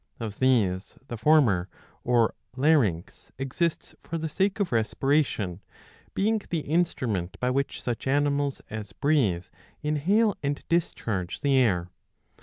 [0.19, 1.69] Of these the former,
[2.03, 5.61] or larynx, exists for the sake of respiration,
[6.15, 9.45] being the instrument by which such animals as breathe
[9.83, 11.91] inhale and discharge the air.